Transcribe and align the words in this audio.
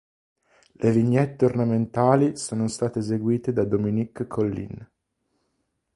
Le 0.71 0.89
vignette 0.91 1.45
ornamentali 1.45 2.35
sono 2.35 2.67
state 2.67 2.97
eseguite 2.97 3.53
da 3.53 3.65
Dominique 3.65 4.25
Collin. 4.25 4.89